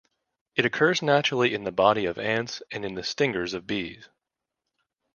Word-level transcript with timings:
It 0.55 0.65
occurs 0.65 1.03
naturally 1.03 1.53
in 1.53 1.63
the 1.63 1.71
body 1.71 2.05
of 2.05 2.17
ants 2.17 2.63
and 2.71 2.83
in 2.83 2.95
the 2.95 3.03
stingers 3.03 3.53
of 3.53 3.67
bees. 3.67 4.09